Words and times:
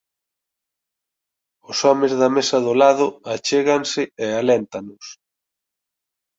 Os 1.69 1.77
homes 1.87 2.11
da 2.21 2.29
mesa 2.35 2.57
do 2.65 2.73
lado 2.81 3.05
achéganse 3.35 4.01
e 4.25 4.27
aléntanos. 4.41 5.05